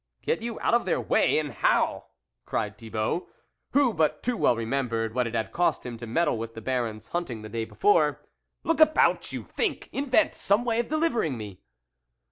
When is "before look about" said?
7.65-9.31